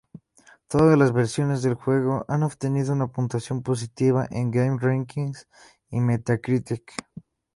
Todas 0.67 0.97
las 0.97 1.13
versiones 1.13 1.61
del 1.61 1.75
juego 1.75 2.25
han 2.27 2.41
obtenido 2.41 2.91
una 2.91 3.05
puntuación 3.05 3.61
positiva 3.61 4.27
en 4.31 4.49
GameRankings 4.49 5.47
y 5.91 5.99
Metacritic. 5.99 6.93